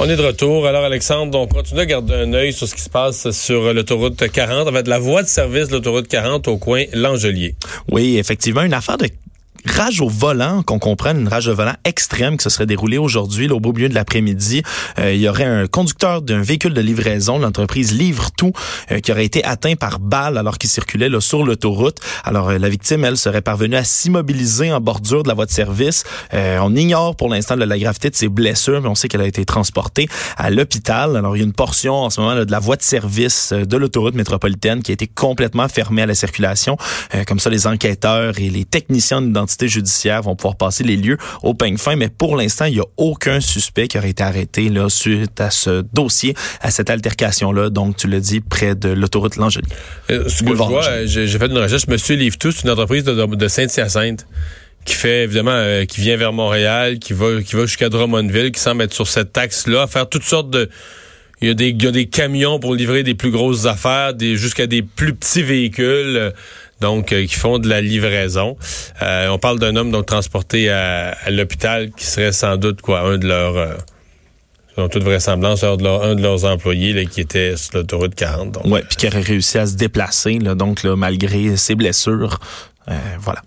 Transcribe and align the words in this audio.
On 0.00 0.08
est 0.08 0.14
de 0.14 0.22
retour. 0.22 0.64
Alors, 0.68 0.84
Alexandre, 0.84 1.36
on 1.40 1.48
continue 1.48 1.80
à 1.80 1.86
garder 1.86 2.14
un 2.14 2.32
œil 2.32 2.52
sur 2.52 2.68
ce 2.68 2.76
qui 2.76 2.82
se 2.82 2.88
passe 2.88 3.32
sur 3.32 3.72
l'autoroute 3.72 4.30
40, 4.30 4.68
en 4.68 4.72
fait, 4.72 4.86
la 4.86 5.00
voie 5.00 5.24
de 5.24 5.28
service 5.28 5.66
de 5.66 5.72
l'autoroute 5.72 6.06
40 6.06 6.46
au 6.46 6.56
coin 6.56 6.84
L'Angelier. 6.92 7.56
Oui, 7.90 8.16
effectivement, 8.16 8.62
une 8.62 8.74
affaire 8.74 8.96
de 8.96 9.08
rage 9.68 10.00
au 10.00 10.08
volant, 10.08 10.62
qu'on 10.62 10.78
comprenne 10.78 11.20
une 11.20 11.28
rage 11.28 11.48
au 11.48 11.54
volant 11.54 11.74
extrême 11.84 12.36
qui 12.36 12.44
se 12.44 12.50
serait 12.50 12.66
déroulée 12.66 12.98
aujourd'hui, 12.98 13.48
au 13.48 13.60
beau 13.60 13.72
milieu 13.72 13.88
de 13.88 13.94
l'après-midi. 13.94 14.62
Euh, 14.98 15.12
il 15.12 15.20
y 15.20 15.28
aurait 15.28 15.44
un 15.44 15.66
conducteur 15.66 16.22
d'un 16.22 16.40
véhicule 16.40 16.74
de 16.74 16.80
livraison, 16.80 17.38
l'entreprise 17.38 17.92
Livre 17.92 18.30
Tout, 18.36 18.52
euh, 18.90 19.00
qui 19.00 19.12
aurait 19.12 19.24
été 19.24 19.44
atteint 19.44 19.74
par 19.76 19.98
balle 19.98 20.38
alors 20.38 20.58
qu'il 20.58 20.70
circulait 20.70 21.08
là, 21.08 21.20
sur 21.20 21.44
l'autoroute. 21.44 21.98
Alors 22.24 22.50
euh, 22.50 22.58
la 22.58 22.68
victime, 22.68 23.04
elle, 23.04 23.16
serait 23.16 23.42
parvenue 23.42 23.76
à 23.76 23.84
s'immobiliser 23.84 24.72
en 24.72 24.80
bordure 24.80 25.22
de 25.22 25.28
la 25.28 25.34
voie 25.34 25.46
de 25.46 25.50
service. 25.50 26.04
on 26.32 26.74
ignore 26.74 27.16
pour 27.16 27.28
l'instant 27.28 27.56
la 27.56 27.78
gravité 27.78 28.10
de 28.10 28.16
ses 28.16 28.28
blessures, 28.28 28.80
mais 28.80 28.88
on 28.88 28.94
sait 28.94 29.08
qu'elle 29.08 29.20
a 29.20 29.26
été 29.26 29.44
transportée 29.44 30.08
à 30.36 30.50
l'hôpital. 30.50 31.16
Alors 31.16 31.36
il 31.36 31.40
y 31.40 31.42
a 31.42 31.46
une 31.46 31.52
portion 31.52 31.94
en 31.94 32.10
ce 32.10 32.20
moment 32.20 32.34
là, 32.34 32.44
de 32.44 32.52
la 32.52 32.58
voie 32.60 32.76
de 32.76 32.82
service 32.82 33.52
de 33.52 33.76
l'autoroute 33.76 34.14
métropolitaine 34.14 34.82
qui 34.82 34.92
a 34.92 34.94
été 34.94 35.06
complètement 35.06 35.68
fermée 35.68 36.02
à 36.02 36.06
la 36.06 36.14
circulation. 36.14 36.76
comme 37.26 37.38
ça, 37.38 37.50
les 37.50 37.66
enquêteurs 37.66 38.38
et 38.38 38.50
les 38.50 38.64
techniciens 38.64 39.22
d'identité 39.22 39.57
judiciaire 39.66 40.22
vont 40.22 40.36
pouvoir 40.36 40.56
passer 40.56 40.84
les 40.84 40.96
lieux 40.96 41.18
au 41.42 41.54
peigne 41.54 41.78
fin, 41.78 41.96
mais 41.96 42.08
pour 42.08 42.36
l'instant, 42.36 42.66
il 42.66 42.74
n'y 42.74 42.80
a 42.80 42.86
aucun 42.96 43.40
suspect 43.40 43.88
qui 43.88 43.98
aurait 43.98 44.10
été 44.10 44.22
arrêté 44.22 44.68
là, 44.68 44.88
suite 44.88 45.40
à 45.40 45.50
ce 45.50 45.82
dossier, 45.92 46.34
à 46.60 46.70
cette 46.70 46.90
altercation-là. 46.90 47.70
Donc, 47.70 47.96
tu 47.96 48.06
l'as 48.06 48.20
dit, 48.20 48.40
près 48.40 48.74
de 48.74 48.90
l'autoroute 48.90 49.36
L'Angelier. 49.36 49.66
Euh, 50.10 50.28
ce 50.28 50.42
que 50.42 50.50
je 50.50 50.54
vois, 50.54 51.06
j'ai 51.06 51.26
fait 51.26 51.46
une 51.46 51.58
recherche. 51.58 51.86
Monsieur 51.88 52.16
Livre 52.16 52.36
c'est 52.40 52.62
une 52.62 52.70
entreprise 52.70 53.04
de, 53.04 53.12
de 53.12 53.48
Saint-Hyacinthe 53.48 54.26
qui 54.84 54.94
fait 54.94 55.24
évidemment 55.24 55.50
euh, 55.52 55.84
qui 55.84 56.00
vient 56.00 56.16
vers 56.16 56.32
Montréal, 56.32 56.98
qui 56.98 57.12
va 57.12 57.42
qui 57.42 57.56
va 57.56 57.66
jusqu'à 57.66 57.88
Drummondville, 57.88 58.52
qui 58.52 58.60
semble 58.60 58.82
être 58.82 58.94
sur 58.94 59.06
cette 59.06 59.32
taxe-là, 59.32 59.86
faire 59.86 60.08
toutes 60.08 60.24
sortes 60.24 60.50
de 60.50 60.68
il 61.40 61.46
y, 61.46 61.50
a 61.52 61.54
des, 61.54 61.68
il 61.68 61.80
y 61.80 61.86
a 61.86 61.92
des 61.92 62.06
camions 62.06 62.58
pour 62.58 62.74
livrer 62.74 63.04
des 63.04 63.14
plus 63.14 63.30
grosses 63.30 63.66
affaires, 63.66 64.12
des 64.12 64.36
jusqu'à 64.36 64.66
des 64.66 64.82
plus 64.82 65.14
petits 65.14 65.42
véhicules 65.42 66.32
donc 66.80 67.12
euh, 67.12 67.26
qui 67.26 67.34
font 67.34 67.58
de 67.58 67.68
la 67.68 67.80
livraison. 67.80 68.56
Euh, 69.02 69.28
on 69.28 69.38
parle 69.38 69.58
d'un 69.58 69.76
homme 69.76 69.90
donc 69.90 70.06
transporté 70.06 70.70
à, 70.70 71.16
l'hôpital 71.30 71.90
qui 71.90 72.04
serait 72.04 72.32
sans 72.32 72.56
doute 72.56 72.80
quoi 72.80 73.00
un 73.00 73.18
de 73.18 73.26
leurs 73.26 73.56
euh, 73.56 74.88
toute 74.88 75.02
vraisemblance, 75.02 75.64
un 75.64 75.76
de, 75.76 76.22
leurs 76.22 76.44
employés 76.44 76.92
là, 76.92 77.04
qui 77.04 77.20
était 77.20 77.56
sur 77.56 77.78
l'autoroute 77.78 78.14
40. 78.14 78.58
Oui, 78.64 78.80
puis 78.88 78.96
qui 78.96 79.06
aurait 79.08 79.20
réussi 79.20 79.58
à 79.58 79.66
se 79.66 79.74
déplacer, 79.74 80.38
là, 80.38 80.54
donc 80.54 80.84
malgré 80.84 81.56
ses 81.56 81.74
blessures. 81.74 82.38
voilà 83.18 83.42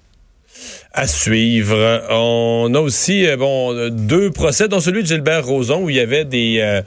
à 0.94 1.08
suivre. 1.08 2.04
On 2.10 2.74
a 2.74 2.80
aussi 2.80 3.26
euh, 3.26 3.38
bon 3.38 3.90
deux 3.90 4.30
procès, 4.30 4.68
dont 4.68 4.82
celui 4.82 5.04
de 5.04 5.08
Gilbert 5.08 5.46
Rozon 5.46 5.84
où 5.84 5.90
il 5.90 5.96
y 5.96 6.02
avait 6.02 6.26
des 6.26 6.58
euh, 6.60 6.82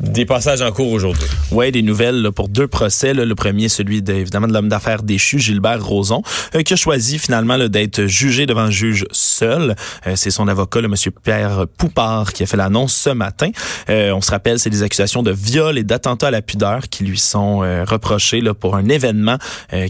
des 0.00 0.26
passages 0.26 0.60
en 0.60 0.72
cours 0.72 0.90
aujourd'hui. 0.90 1.28
Oui, 1.52 1.70
des 1.70 1.82
nouvelles 1.82 2.30
pour 2.34 2.48
deux 2.48 2.66
procès. 2.66 3.14
Le 3.14 3.34
premier, 3.36 3.68
celui 3.68 4.02
de, 4.02 4.12
évidemment 4.12 4.48
de 4.48 4.52
l'homme 4.52 4.68
d'affaires 4.68 5.04
déchu, 5.04 5.38
Gilbert 5.38 5.84
Rozon, 5.84 6.22
euh, 6.56 6.62
qui 6.62 6.72
a 6.72 6.76
choisi 6.76 7.18
finalement 7.18 7.56
d'être 7.68 8.06
jugé 8.06 8.46
devant 8.46 8.62
un 8.62 8.70
juge 8.70 9.06
seul. 9.12 9.76
c'est 10.16 10.30
son 10.30 10.48
avocat, 10.48 10.80
le 10.80 10.88
monsieur 10.88 11.12
Pierre 11.12 11.66
Poupard, 11.78 12.32
qui 12.32 12.42
a 12.42 12.46
fait 12.46 12.56
l'annonce 12.56 12.94
ce 12.94 13.10
matin. 13.10 13.50
on 13.88 14.20
se 14.20 14.30
rappelle, 14.30 14.58
c'est 14.58 14.70
des 14.70 14.82
accusations 14.82 15.22
de 15.22 15.30
viol 15.30 15.78
et 15.78 15.84
d'attentat 15.84 16.28
à 16.28 16.30
la 16.30 16.42
pudeur 16.42 16.88
qui 16.88 17.04
lui 17.04 17.18
sont 17.18 17.58
reprochées 17.58 18.40
là, 18.40 18.54
pour 18.54 18.76
un 18.76 18.88
événement 18.88 19.36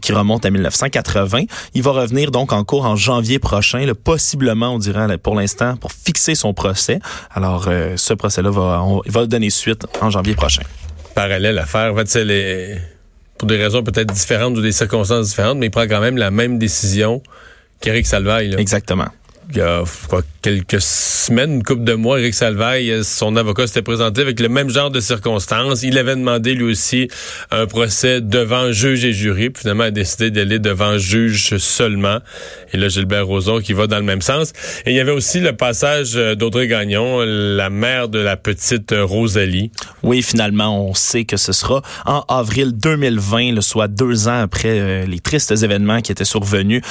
qui 0.02 0.12
remonte 0.12 0.44
à 0.44 0.50
1980. 0.50 1.42
Il 1.74 1.82
va 1.82 1.92
revenir 1.92 2.30
donc 2.30 2.52
en 2.52 2.64
cours 2.64 2.84
en 2.84 2.96
janvier 2.96 3.38
prochain 3.38 3.53
prochain, 3.54 3.86
possiblement, 4.02 4.74
on 4.74 4.78
dirait 4.78 5.18
pour 5.18 5.36
l'instant, 5.36 5.76
pour 5.76 5.92
fixer 5.92 6.34
son 6.34 6.52
procès. 6.54 6.98
Alors, 7.30 7.66
euh, 7.68 7.94
ce 7.96 8.12
procès-là 8.12 8.50
va, 8.50 8.82
va 9.06 9.26
donner 9.26 9.50
suite 9.50 9.86
en 10.00 10.10
janvier 10.10 10.34
prochain. 10.34 10.62
Parallèle 11.14 11.58
à 11.58 11.66
faire, 11.66 11.92
en 11.92 11.96
fait, 11.96 12.08
c'est 12.08 12.24
les, 12.24 12.76
pour 13.38 13.46
des 13.46 13.56
raisons 13.56 13.84
peut-être 13.84 14.12
différentes 14.12 14.56
ou 14.56 14.60
des 14.60 14.72
circonstances 14.72 15.28
différentes, 15.28 15.58
mais 15.58 15.66
il 15.66 15.70
prend 15.70 15.86
quand 15.86 16.00
même 16.00 16.16
la 16.16 16.32
même 16.32 16.58
décision 16.58 17.22
qu'Éric 17.80 18.06
Salvaille. 18.06 18.56
Exactement 18.58 19.06
il 19.50 19.56
y 19.56 19.60
a 19.60 19.84
quoi, 20.08 20.22
quelques 20.44 20.82
semaines, 20.82 21.54
une 21.54 21.62
couple 21.62 21.84
de 21.84 21.94
mois, 21.94 22.20
Eric 22.20 22.34
Salvaille, 22.34 22.90
euh, 22.90 23.02
son 23.02 23.34
avocat 23.34 23.66
s'était 23.66 23.80
présenté 23.80 24.20
avec 24.20 24.40
le 24.40 24.50
même 24.50 24.68
genre 24.68 24.90
de 24.90 25.00
circonstances. 25.00 25.82
Il 25.82 25.96
avait 25.96 26.16
demandé 26.16 26.52
lui 26.52 26.70
aussi 26.70 27.08
un 27.50 27.64
procès 27.66 28.20
devant 28.20 28.70
juge 28.70 29.06
et 29.06 29.14
jury. 29.14 29.48
Puis 29.48 29.62
finalement, 29.62 29.84
a 29.84 29.90
décidé 29.90 30.30
d'aller 30.30 30.58
devant 30.58 30.98
juge 30.98 31.56
seulement. 31.56 32.18
Et 32.74 32.76
là, 32.76 32.88
Gilbert 32.88 33.26
Rozon 33.26 33.60
qui 33.60 33.72
va 33.72 33.86
dans 33.86 33.96
le 33.96 34.04
même 34.04 34.20
sens. 34.20 34.52
Et 34.84 34.90
il 34.90 34.96
y 34.96 35.00
avait 35.00 35.12
aussi 35.12 35.40
le 35.40 35.56
passage 35.56 36.12
euh, 36.16 36.34
d'Audrey 36.34 36.68
Gagnon, 36.68 37.20
la 37.20 37.70
mère 37.70 38.10
de 38.10 38.18
la 38.18 38.36
petite 38.36 38.92
euh, 38.92 39.02
Rosalie. 39.02 39.70
Oui, 40.02 40.20
finalement, 40.20 40.88
on 40.90 40.92
sait 40.92 41.24
que 41.24 41.38
ce 41.38 41.52
sera 41.52 41.80
en 42.04 42.20
avril 42.28 42.72
2020, 42.72 43.62
soit 43.62 43.88
deux 43.88 44.28
ans 44.28 44.42
après 44.42 45.06
les 45.06 45.20
tristes 45.20 45.52
événements 45.52 46.02
qui 46.02 46.12
étaient 46.12 46.26
survenus, 46.26 46.82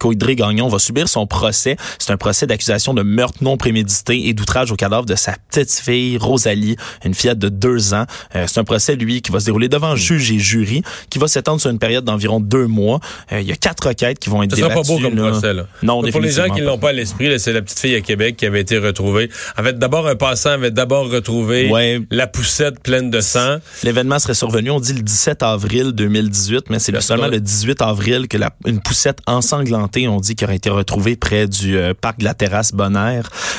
qu'Audrey 0.00 0.34
Gagnon 0.34 0.66
va 0.66 0.80
subir 0.80 1.08
son 1.08 1.28
procès. 1.28 1.76
C'est 2.00 2.12
un 2.12 2.16
procès 2.16 2.48
d'accusation 2.48 2.95
de 2.96 3.02
meurtre 3.02 3.38
non 3.42 3.56
prémédité 3.56 4.28
et 4.28 4.34
d'outrage 4.34 4.72
au 4.72 4.76
cadavre 4.76 5.06
de 5.06 5.14
sa 5.14 5.34
petite 5.50 5.70
fille, 5.70 6.18
Rosalie, 6.18 6.76
une 7.04 7.14
fillette 7.14 7.38
de 7.38 7.48
deux 7.48 7.94
ans. 7.94 8.06
Euh, 8.34 8.46
c'est 8.48 8.58
un 8.58 8.64
procès, 8.64 8.96
lui, 8.96 9.22
qui 9.22 9.30
va 9.30 9.40
se 9.40 9.44
dérouler 9.44 9.68
devant 9.68 9.94
juge 9.94 10.32
et 10.32 10.38
jury, 10.38 10.82
qui 11.10 11.18
va 11.18 11.28
s'étendre 11.28 11.60
sur 11.60 11.70
une 11.70 11.78
période 11.78 12.04
d'environ 12.04 12.40
deux 12.40 12.66
mois. 12.66 13.00
Euh, 13.32 13.40
il 13.40 13.46
y 13.46 13.52
a 13.52 13.56
quatre 13.56 13.86
requêtes 13.88 14.18
qui 14.18 14.30
vont 14.30 14.42
être 14.42 14.54
débattues. 14.54 14.74
pas 14.74 14.82
beau 14.82 14.98
comme 14.98 15.14
procès, 15.16 15.54
là. 15.54 15.66
Non, 15.82 16.02
Pour 16.02 16.20
les 16.20 16.30
gens 16.30 16.48
qui 16.48 16.60
l'ont 16.60 16.78
pas 16.78 16.90
à 16.90 16.92
l'esprit, 16.92 17.38
c'est 17.38 17.52
la 17.52 17.62
petite 17.62 17.78
fille 17.78 17.94
à 17.94 18.00
Québec 18.00 18.36
qui 18.36 18.46
avait 18.46 18.60
été 18.60 18.78
retrouvée. 18.78 19.30
En 19.58 19.62
fait, 19.62 19.78
d'abord, 19.78 20.06
un 20.08 20.16
passant 20.16 20.50
avait 20.50 20.70
d'abord 20.70 21.10
retrouvé 21.10 21.70
la 22.10 22.26
poussette 22.26 22.80
pleine 22.80 23.10
de 23.10 23.20
sang. 23.20 23.56
L'événement 23.82 24.18
serait 24.18 24.34
survenu, 24.34 24.70
on 24.70 24.80
dit 24.80 24.94
le 24.94 25.02
17 25.02 25.42
avril 25.42 25.92
2018, 25.92 26.70
mais 26.70 26.78
c'est 26.78 26.98
seulement 27.00 27.28
le 27.28 27.40
18 27.40 27.82
avril 27.82 28.28
que 28.28 28.38
la, 28.38 28.50
une 28.64 28.80
poussette 28.80 29.18
ensanglantée, 29.26 30.08
on 30.08 30.20
dit, 30.20 30.34
qui 30.34 30.44
aurait 30.44 30.56
été 30.56 30.70
retrouvée 30.70 31.16
près 31.16 31.46
du 31.46 31.76
euh, 31.76 31.94
parc 31.94 32.18
de 32.18 32.24
la 32.24 32.34
terrasse 32.34 32.72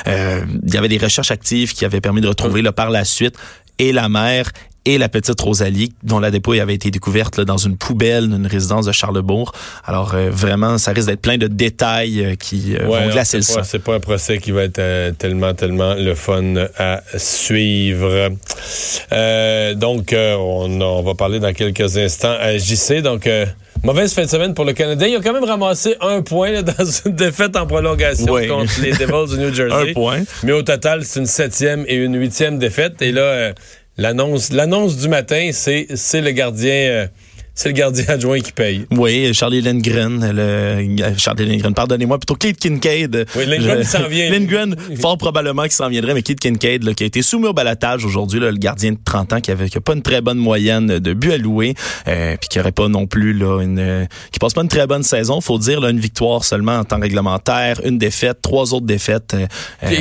Euh, 0.08 0.46
il 0.64 0.74
y 0.74 0.78
avait 0.78 0.88
des 0.88 0.98
recherches 0.98 1.32
actives 1.32 1.74
qui 1.74 1.86
avaient 1.86 2.02
permis 2.02 2.22
de 2.22 2.28
retrouver 2.28 2.62
là, 2.62 2.72
par 2.72 2.90
la 2.90 3.06
suite 3.06 3.36
et 3.80 3.92
la 3.92 4.10
mère 4.10 4.52
et 4.88 4.98
la 4.98 5.10
petite 5.10 5.40
Rosalie, 5.40 5.94
dont 6.04 6.20
la 6.20 6.32
dépouille 6.32 6.60
avait 6.60 6.74
été 6.74 6.92
découverte 6.92 7.38
là, 7.38 7.46
dans 7.46 7.58
une 7.58 7.78
poubelle 7.78 8.30
d'une 8.30 8.48
résidence 8.48 8.86
de 8.86 8.92
Charlebourg. 8.92 9.52
Alors 9.86 10.16
euh, 10.16 10.30
vraiment, 10.32 10.78
ça 10.78 10.92
risque 10.92 11.08
d'être 11.08 11.22
plein 11.22 11.38
de 11.38 11.48
détails 11.48 12.36
qui 12.40 12.76
vont 12.76 13.10
glacer 13.10 13.38
le 13.38 13.44
sang. 13.44 13.62
C'est 13.64 13.84
pas 13.84 13.96
un 13.96 14.00
procès 14.00 14.38
qui 14.40 14.52
va 14.52 14.64
être 14.64 15.18
tellement, 15.18 15.54
tellement 15.54 15.94
le 15.94 16.16
fun 16.16 16.54
à 16.78 17.02
suivre. 17.18 18.30
donc, 19.76 20.16
on, 20.16 20.82
on, 20.82 21.04
va 21.04 21.16
parler 21.16 21.40
dans 21.40 21.54
quelques 21.54 21.98
instants 21.98 22.36
à 22.40 22.58
JC. 22.58 23.02
Donc, 23.02 23.30
Mauvaise 23.84 24.14
fin 24.14 24.24
de 24.24 24.30
semaine 24.30 24.54
pour 24.54 24.66
le 24.66 24.74
Canadien. 24.74 25.08
Il 25.08 25.16
a 25.16 25.20
quand 25.22 25.34
même 25.34 25.44
ramassé 25.44 25.96
un 26.02 26.22
point 26.22 26.62
dans 26.64 26.86
une 27.06 27.14
défaite 27.14 27.56
en 27.56 27.66
prolongation 27.68 28.26
contre 28.26 28.82
les 28.82 28.92
Devils 28.92 29.36
du 29.36 29.40
New 29.40 29.54
Jersey. 29.54 29.92
un 29.92 29.94
point. 29.94 30.24
Mais 30.44 30.52
au 30.52 30.64
total, 30.64 31.04
c'est 31.06 31.20
une 31.20 31.26
septième 31.26 31.86
et 31.88 31.96
une 31.96 32.18
huitième 32.18 32.58
défaite. 32.58 33.02
Et 33.02 33.12
là, 33.12 33.22
euh, 33.22 33.54
l'annonce, 33.98 34.52
l'annonce 34.52 34.98
du 34.98 35.08
matin, 35.08 35.50
c'est, 35.52 35.88
c'est 35.96 36.22
le 36.22 36.32
gardien. 36.32 37.10
Euh, 37.58 37.62
c'est 37.68 37.70
le 37.70 37.74
gardien 37.74 38.06
adjoint 38.08 38.40
qui 38.40 38.52
paye. 38.52 38.86
Oui, 38.92 39.34
Charlie 39.34 39.62
Lindgren, 39.62 40.32
le, 40.32 41.16
Charlie 41.18 41.46
Lindgren, 41.46 41.74
pardonnez-moi, 41.74 42.20
plutôt 42.20 42.36
Keith 42.36 42.60
Kincaid. 42.60 43.26
Oui, 43.36 43.46
Lindgren 43.46 43.84
s'en 43.84 44.08
vient. 44.08 44.30
Lindgren, 44.32 44.76
fort 45.00 45.18
probablement 45.18 45.64
qu'il 45.64 45.72
s'en 45.72 45.90
viendrait, 45.90 46.14
mais 46.14 46.22
Keith 46.22 46.40
Kincaid, 46.40 46.84
là, 46.84 46.94
qui 46.94 47.04
a 47.04 47.08
été 47.08 47.22
soumis 47.22 47.48
au 47.48 47.54
balatage 47.54 48.06
aujourd'hui, 48.06 48.40
le 48.40 48.52
gardien 48.52 48.92
de 48.92 49.00
30 49.04 49.34
ans 49.34 49.42
qui 49.42 49.52
avait 49.52 49.70
qui 49.70 49.78
a 49.78 49.82
pas 49.82 49.94
une 49.94 50.02
très 50.02 50.22
bonne 50.22 50.38
moyenne 50.38 51.00
de 51.00 51.14
buts 51.14 51.32
alloués, 51.32 51.74
euh, 52.08 52.36
puis 52.40 52.50
qui 52.50 52.60
aurait 52.60 52.72
pas 52.72 52.88
non 52.88 53.08
plus 53.08 53.34
là 53.34 53.62
une, 53.62 54.08
qui 54.32 54.40
passe 54.40 54.54
pas 54.54 54.62
une 54.62 54.68
très 54.68 54.88
bonne 54.88 55.04
saison, 55.04 55.42
faut 55.42 55.60
dire 55.60 55.82
là, 55.82 55.90
une 55.90 56.00
victoire 56.00 56.44
seulement 56.44 56.78
en 56.78 56.84
temps 56.84 57.00
réglementaire, 57.00 57.82
une 57.84 57.98
défaite, 57.98 58.42
trois 58.42 58.74
autres 58.74 58.86
défaites. 58.86 59.34
Euh, 59.34 59.48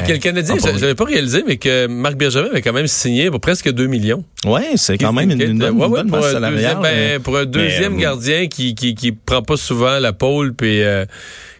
que 0.06 0.12
le 0.12 0.18
Canadien, 0.18 0.56
j'avais 0.58 0.94
pas 0.94 1.04
réalisé, 1.04 1.42
mais 1.46 1.56
que 1.56 1.86
Marc 1.86 2.16
Bergevin 2.16 2.50
avait 2.50 2.62
quand 2.62 2.72
même 2.72 2.86
signé 2.86 3.30
pour 3.30 3.40
presque 3.40 3.70
2 3.70 3.86
millions. 3.86 4.24
Oui, 4.46 4.62
c'est 4.76 4.96
quand 4.96 5.12
même 5.12 5.30
une, 5.30 5.58
bonne 5.58 6.08
masse 6.08 6.32
salariale. 6.32 6.78
Ben, 6.80 7.20
pour 7.20 7.36
un 7.36 7.44
deuxième 7.46 7.94
euh, 7.96 8.00
gardien 8.00 8.46
qui, 8.46 8.74
qui, 8.76 8.94
qui 8.94 9.10
prend 9.10 9.42
pas 9.42 9.56
souvent 9.56 9.98
la 9.98 10.12
pole 10.12 10.54
puis 10.54 10.82
euh, 10.82 11.04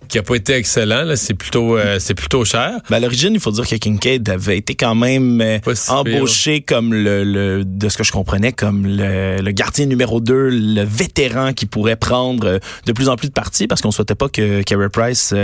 qui 0.08 0.18
a 0.18 0.22
pas 0.22 0.34
été 0.34 0.54
excellent. 0.54 1.14
C'est 1.16 1.34
plutôt 1.34 1.76
euh, 1.76 1.98
c'est 1.98 2.14
plutôt 2.14 2.44
cher. 2.44 2.72
Ben, 2.90 2.96
à 2.96 3.00
l'origine, 3.00 3.34
il 3.34 3.40
faut 3.40 3.50
dire 3.50 3.66
que 3.66 3.76
Kincaid 3.76 4.28
avait 4.28 4.58
été 4.58 4.74
quand 4.74 4.94
même 4.94 5.60
embauché 5.88 6.60
comme 6.60 6.92
le, 6.92 7.64
de 7.64 7.88
ce 7.88 7.96
que 7.96 8.04
je 8.04 8.12
comprenais 8.12 8.52
comme 8.52 8.86
le, 8.86 9.50
gardien 9.50 9.86
numéro 9.86 10.20
2, 10.20 10.48
le 10.50 10.82
vétéran 10.82 11.52
qui 11.52 11.66
pourrait 11.66 11.96
prendre 11.96 12.60
de 12.86 12.92
plus 12.92 13.08
en 13.08 13.16
plus 13.16 13.28
de 13.28 13.32
parties 13.32 13.66
parce 13.66 13.80
qu'on 13.80 13.90
souhaitait 13.90 14.14
pas 14.14 14.28
que 14.28 14.62
Carey 14.62 14.88
Price 14.88 15.34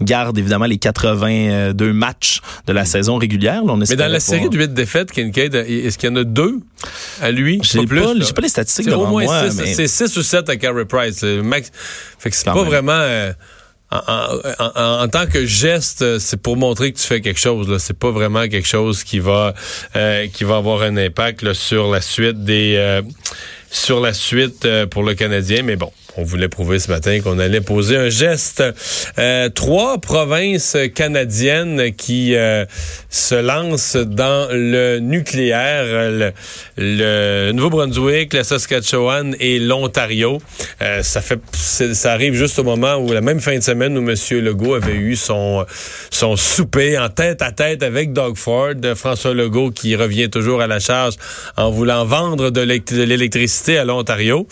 garde 0.00 0.38
évidemment 0.38 0.66
les 0.66 0.78
82 0.78 1.92
matchs 1.92 2.40
de 2.66 2.72
la 2.72 2.84
saison 2.84 3.16
régulière. 3.16 3.62
Mais 3.64 3.96
dans 3.96 4.08
la 4.08 4.20
série 4.20 4.48
de 4.48 4.56
8 4.56 4.74
défaites, 4.74 5.12
Kincaid, 5.12 5.54
est-ce 5.54 5.98
qu'il 5.98 6.10
y 6.10 6.12
en 6.12 6.16
a 6.16 6.24
deux 6.24 6.60
à 7.20 7.30
lui? 7.30 7.60
J'ai 7.62 7.86
pas, 7.86 8.14
pas, 8.14 8.42
les 8.42 8.48
statistiques 8.48 8.86
devant 8.86 9.10
moi. 9.10 9.50
C'est 9.50 9.86
6 9.86 10.16
ou 10.16 10.22
7 10.22 10.48
à 10.48 10.56
Carey 10.56 10.84
Price. 10.84 11.22
Max... 11.22 11.70
Fait 12.18 12.30
que 12.30 12.36
c'est 12.36 12.44
pas 12.44 12.64
vraiment... 12.64 13.32
En, 13.90 15.08
tant 15.08 15.26
que 15.26 15.46
geste, 15.46 16.18
c'est 16.18 16.36
pour 16.40 16.58
montrer 16.58 16.92
que 16.92 16.98
tu 16.98 17.06
fais 17.06 17.22
quelque 17.22 17.40
chose. 17.40 17.68
Là, 17.70 17.78
c'est 17.78 17.98
pas 17.98 18.10
vraiment 18.10 18.46
quelque 18.46 18.68
chose 18.68 19.02
qui 19.02 19.18
va 19.18 19.54
euh, 19.96 20.26
qui 20.28 20.44
va 20.44 20.56
avoir 20.56 20.82
un 20.82 20.96
impact 20.98 21.54
sur 21.54 21.90
la 21.90 22.02
suite 22.02 22.44
des 22.44 22.74
euh, 22.76 23.00
sur 23.70 24.00
la 24.00 24.12
suite 24.12 24.66
euh, 24.66 24.86
pour 24.86 25.04
le 25.04 25.14
Canadien. 25.14 25.62
Mais 25.62 25.76
bon, 25.76 25.90
on 26.18 26.24
voulait 26.24 26.48
prouver 26.48 26.80
ce 26.80 26.90
matin 26.90 27.20
qu'on 27.20 27.38
allait 27.38 27.60
poser 27.60 27.96
un 27.96 28.08
geste. 28.08 28.62
Euh, 29.18 29.48
trois 29.50 29.98
provinces 29.98 30.76
canadiennes 30.94 31.92
qui 31.92 32.34
euh, 32.34 32.64
se 33.08 33.36
lancent 33.36 33.96
dans 33.96 34.48
le 34.50 34.98
nucléaire, 34.98 36.32
le, 36.76 37.52
Nouveau-Brunswick, 37.52 38.32
la 38.32 38.42
Saskatchewan 38.42 39.36
et 39.38 39.60
l'Ontario. 39.60 40.40
Euh, 40.82 41.02
ça 41.02 42.12
arrive 42.12 42.34
juste 42.34 42.58
au 42.58 42.64
moment 42.64 42.96
où 42.96 43.12
la 43.12 43.20
même 43.20 43.40
fin 43.40 43.56
de 43.56 43.62
semaine 43.62 43.96
où 43.96 44.00
M. 44.00 44.16
Legault 44.42 44.74
avait 44.74 44.92
eu 44.94 45.14
son 45.14 45.66
souper 46.36 46.98
en 46.98 47.08
tête 47.08 47.42
à 47.42 47.52
tête 47.52 47.84
avec 47.84 48.12
Doug 48.12 48.36
Ford, 48.36 48.74
François 48.96 49.34
Legault 49.34 49.70
qui 49.70 49.94
revient 49.94 50.30
toujours 50.30 50.60
à 50.62 50.66
la 50.66 50.80
charge 50.80 51.14
en 51.56 51.70
voulant 51.70 52.04
vendre 52.04 52.50
de 52.50 52.60
l'électricité 52.60 53.78
à 53.78 53.84
l'Ontario, 53.84 54.48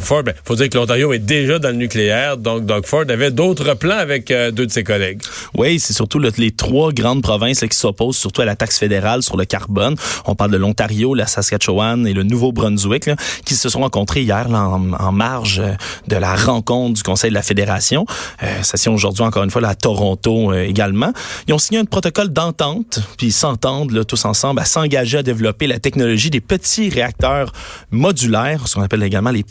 Ford, 0.00 0.22
ben, 0.22 0.34
faut 0.44 0.56
dire 0.56 0.68
que 0.68 0.76
l'Ontario 0.76 1.12
est 1.12 1.18
déjà 1.18 1.58
dans 1.58 1.70
le 1.70 1.76
nucléaire, 1.76 2.36
donc 2.36 2.66
Doug 2.66 2.86
Ford 2.86 3.04
avait 3.08 3.30
d'autres 3.30 3.74
plans 3.74 3.98
avec 3.98 4.30
euh, 4.30 4.50
deux 4.50 4.66
de 4.66 4.72
ses 4.72 4.84
collègues. 4.84 5.20
Oui, 5.54 5.78
c'est 5.78 5.92
surtout 5.92 6.18
les 6.18 6.50
trois 6.50 6.92
grandes 6.92 7.22
provinces 7.22 7.60
qui 7.60 7.76
s'opposent 7.76 8.16
surtout 8.16 8.42
à 8.42 8.44
la 8.44 8.56
taxe 8.56 8.78
fédérale 8.78 9.22
sur 9.22 9.36
le 9.36 9.44
carbone. 9.44 9.96
On 10.26 10.34
parle 10.34 10.50
de 10.50 10.56
l'Ontario, 10.56 11.14
la 11.14 11.26
Saskatchewan 11.26 12.06
et 12.06 12.12
le 12.12 12.22
Nouveau-Brunswick, 12.22 13.10
qui 13.44 13.54
se 13.54 13.68
sont 13.68 13.80
rencontrés 13.80 14.22
hier 14.22 14.48
en, 14.50 15.12
marge 15.12 15.60
euh, 15.60 15.74
de 16.08 16.16
la 16.16 16.34
rencontre 16.34 16.94
du 16.94 17.02
Conseil 17.02 17.30
de 17.30 17.34
la 17.34 17.42
Fédération. 17.42 18.06
Euh, 18.42 18.62
tient 18.76 18.92
aujourd'hui 18.92 19.22
encore 19.22 19.44
une 19.44 19.50
fois 19.50 19.60
là, 19.60 19.68
à 19.68 19.74
Toronto 19.74 20.52
euh, 20.52 20.64
également. 20.64 21.12
Ils 21.48 21.54
ont 21.54 21.58
signé 21.58 21.80
un 21.80 21.84
protocole 21.84 22.28
d'entente, 22.28 23.00
puis 23.16 23.28
ils 23.28 23.32
s'entendent 23.32 24.04
tous 24.06 24.24
ensemble 24.24 24.60
à 24.60 24.64
s'engager 24.64 25.18
à 25.18 25.22
développer 25.22 25.66
la 25.66 25.78
technologie 25.78 26.30
des 26.30 26.40
petits 26.40 26.88
réacteurs 26.90 27.52
modulaires, 27.90 28.66
ce 28.68 28.74
qu'on 28.74 28.82
appelle 28.82 29.02
également 29.02 29.30
les 29.30 29.42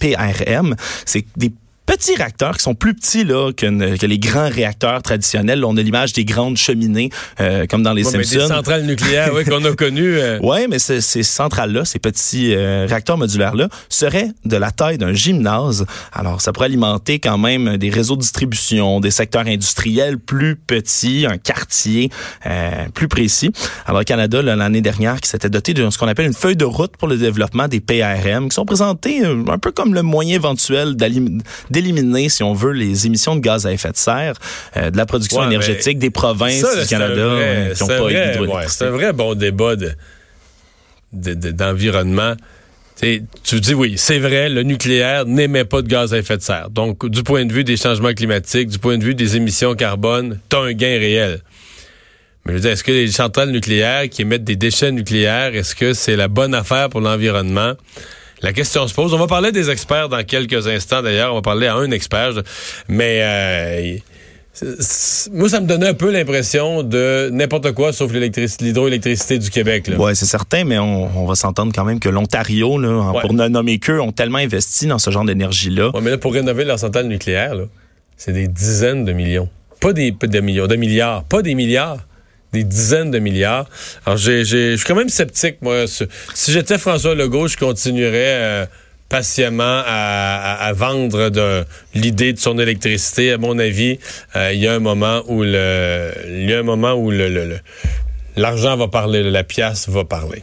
C'est 1.06 1.26
des 1.38 1.54
petits 1.98 2.16
réacteurs 2.16 2.58
qui 2.58 2.64
sont 2.64 2.74
plus 2.74 2.96
petits 2.96 3.24
là 3.24 3.52
que, 3.52 3.98
que 3.98 4.06
les 4.08 4.18
grands 4.18 4.50
réacteurs 4.50 5.04
traditionnels. 5.04 5.64
on 5.64 5.78
a 5.78 5.82
l'image 5.82 6.14
des 6.14 6.26
grandes 6.26 6.58
cheminées 6.58 7.12
euh, 7.40 7.68
comme 7.68 7.84
dans 7.84 7.94
les 7.94 8.04
Simpsons. 8.04 8.18
Mais 8.18 8.42
des 8.42 8.48
centrales 8.48 8.84
nucléaires, 8.84 9.30
oui, 9.34 9.46
qu'on 9.46 9.64
a 9.64 9.72
connues. 9.76 10.18
Euh. 10.18 10.40
Ouais, 10.40 10.68
mais 10.68 10.80
ces, 10.80 11.02
ces 11.02 11.22
centrales-là, 11.22 11.86
ces 11.86 12.00
petits 12.00 12.56
euh, 12.56 12.88
réacteurs 12.90 13.18
modulaires-là, 13.20 13.70
seraient 13.90 14.30
de 14.44 14.58
la 14.58 14.72
taille 14.72 14.98
d'un 14.98 15.14
gymnase. 15.14 15.86
Alors, 16.12 16.42
ça 16.42 16.52
pourrait 16.52 16.66
alimenter 16.66 17.20
quand 17.20 17.38
même 17.38 17.78
des 17.78 17.92
réseaux 17.92 18.16
de 18.16 18.22
distribution, 18.22 19.00
des 19.00 19.12
secteurs 19.12 19.46
industriels 19.46 20.18
plus 20.18 20.56
petits, 20.56 21.28
un 21.30 21.38
quartier 21.38 22.10
plus 22.94 23.08
précis. 23.08 23.52
Alors, 23.86 24.00
le 24.00 24.06
Canada, 24.06 24.42
l'année 24.42 24.82
dernière, 24.82 25.22
qui 25.22 25.30
s'était 25.30 25.50
doté 25.50 25.74
de 25.74 25.90
ce 25.90 25.98
qu'on 25.98 26.08
appelle 26.08 26.26
une 26.26 26.34
feuille 26.34 26.56
de 26.56 26.66
route 26.66 26.98
pour 26.98 27.08
le 27.08 27.18
développement 27.18 27.68
des 27.68 27.80
PRM, 27.80 28.50
qui 28.50 28.56
sont 28.56 28.66
présentés 28.66 29.24
un 29.26 29.58
peu 29.60 29.72
comme 29.72 29.94
le 29.94 30.02
moyen 30.02 30.36
éventuel 30.36 30.96
d'alimenter 30.96 31.83
d'éliminer, 31.84 32.30
si 32.30 32.44
on 32.44 32.54
veut, 32.54 32.72
les 32.72 33.06
émissions 33.06 33.36
de 33.36 33.42
gaz 33.42 33.66
à 33.66 33.72
effet 33.72 33.92
de 33.92 33.98
serre 33.98 34.36
euh, 34.78 34.90
de 34.90 34.98
la 34.98 35.06
production 35.06 35.44
énergétique 35.44 36.00
des 36.00 36.10
provinces 36.10 36.64
du 36.80 36.88
Canada 36.88 37.16
euh, 37.16 37.74
qui 37.74 37.82
n'ont 37.84 37.88
pas 37.88 38.04
ouais, 38.04 38.66
C'est 38.68 38.86
un 38.86 38.92
vrai 38.92 39.14
bon 39.14 39.36
débat 39.36 39.76
d'environnement. 41.12 42.34
De, 43.02 43.22
tu 43.44 43.60
dis 43.60 43.74
oui, 43.74 43.96
c'est 43.98 44.20
vrai, 44.20 44.50
le 44.50 44.64
nucléaire 44.64 45.26
n'émet 45.26 45.66
pas 45.66 45.82
de 45.82 45.88
gaz 45.88 46.14
à 46.14 46.20
effet 46.20 46.38
de 46.38 46.42
serre. 46.42 46.70
Donc, 46.70 47.06
du 47.08 47.24
point 47.24 47.46
de 47.46 47.52
vue 47.52 47.64
des 47.64 47.76
changements 47.76 48.14
climatiques, 48.14 48.70
du 48.70 48.80
point 48.80 48.98
de 48.98 49.04
vue 49.04 49.16
des 49.16 49.36
émissions 49.36 49.76
carbone, 49.76 50.40
tu 50.50 50.56
as 50.56 50.60
un 50.60 50.74
gain 50.74 51.00
réel. 51.00 51.42
Mais 52.46 52.52
je 52.52 52.58
veux 52.58 52.62
dire, 52.62 52.72
est-ce 52.72 52.84
que 52.84 52.92
les 52.92 53.08
centrales 53.08 53.50
nucléaires 53.50 54.10
qui 54.10 54.22
émettent 54.22 54.44
des 54.44 54.56
déchets 54.56 54.92
nucléaires, 54.92 55.56
est-ce 55.56 55.76
que 55.76 55.94
c'est 55.94 56.16
la 56.16 56.28
bonne 56.28 56.54
affaire 56.54 56.90
pour 56.90 57.02
l'environnement? 57.02 57.74
La 58.44 58.52
question 58.52 58.86
se 58.90 58.94
pose. 58.94 59.14
On 59.14 59.18
va 59.18 59.28
parler 59.28 59.54
des 59.54 59.70
experts 59.70 60.10
dans 60.10 60.22
quelques 60.24 60.68
instants. 60.68 61.02
D'ailleurs, 61.02 61.32
on 61.32 61.36
va 61.36 61.42
parler 61.42 61.68
à 61.68 61.76
un 61.76 61.92
expert. 61.92 62.34
Mais 62.90 63.22
euh, 63.22 63.98
moi, 65.32 65.48
ça 65.48 65.62
me 65.62 65.66
donnait 65.66 65.88
un 65.88 65.94
peu 65.94 66.12
l'impression 66.12 66.84
de 66.84 67.30
n'importe 67.32 67.72
quoi 67.72 67.94
sauf 67.94 68.12
l'hydroélectricité 68.12 69.40
du 69.40 69.50
Québec. 69.50 69.90
Oui, 69.98 70.14
c'est 70.14 70.26
certain, 70.26 70.66
mais 70.66 70.78
on, 70.78 71.26
va 71.26 71.36
s'entendre 71.36 71.72
quand 71.74 71.86
même 71.86 72.02
que 72.02 72.10
l'Ontario, 72.10 72.80
pour 73.22 73.34
ne 73.34 73.48
nommer 73.48 73.80
qu'eux, 73.80 74.02
ont 74.02 74.12
tellement 74.12 74.40
investi 74.40 74.88
dans 74.88 75.00
ce 75.00 75.10
genre 75.10 75.24
d'énergie-là. 75.24 75.92
Oui, 75.94 76.02
mais 76.04 76.12
là, 76.12 76.18
pour 76.18 76.34
rénover 76.34 76.66
leur 76.66 76.78
centrale 76.78 77.08
nucléaire, 77.08 77.56
c'est 78.18 78.34
des 78.34 78.50
dizaines 78.50 79.06
de 79.06 79.14
millions. 79.14 79.48
Pas 79.80 79.94
des, 79.94 80.12
pas 80.12 80.28
des 80.28 80.42
millions, 80.42 80.68
de 80.68 80.76
milliards. 80.76 81.24
Pas 81.24 81.42
des 81.42 81.56
milliards 81.56 82.00
des 82.54 82.64
dizaines 82.64 83.12
de 83.12 83.20
milliards. 83.20 83.68
Alors, 84.06 84.18
je 84.18 84.44
suis 84.78 84.86
quand 84.86 84.96
même 84.96 85.10
sceptique, 85.10 85.58
moi. 85.62 85.86
Si 85.88 86.52
j'étais 86.52 86.78
François 86.78 87.16
Legault, 87.16 87.48
je 87.48 87.58
continuerais 87.58 88.14
euh, 88.16 88.66
patiemment 89.14 89.84
à, 89.86 90.72
vendre 90.74 91.66
l'idée 91.94 92.34
de 92.34 92.40
son 92.40 92.58
électricité. 92.58 93.34
À 93.34 93.38
mon 93.38 93.60
avis, 93.60 94.00
euh, 94.36 94.52
il 94.54 94.60
y 94.60 94.68
a 94.68 94.74
un 94.74 94.80
moment 94.80 95.22
où 95.28 95.44
le, 95.44 96.12
il 96.28 96.50
y 96.50 96.54
a 96.54 96.60
un 96.60 96.64
moment 96.64 96.94
où 96.94 97.12
le, 97.12 97.60
l'argent 98.36 98.76
va 98.76 98.88
parler, 98.88 99.22
la 99.22 99.44
pièce 99.44 99.88
va 99.88 100.04
parler. 100.04 100.42